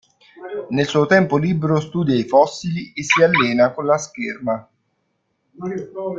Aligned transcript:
Nel 0.69 0.87
suo 0.87 1.05
tempo 1.05 1.37
libero 1.37 1.79
studia 1.79 2.15
i 2.15 2.23
fossili 2.23 2.91
e 2.93 3.03
si 3.03 3.21
allena 3.21 3.71
con 3.71 3.85
la 3.85 3.99
scherma. 3.99 4.67